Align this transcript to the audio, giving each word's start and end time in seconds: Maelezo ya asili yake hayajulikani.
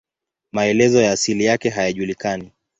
Maelezo 0.51 1.01
ya 1.01 1.11
asili 1.11 1.45
yake 1.45 1.69
hayajulikani. 1.69 2.51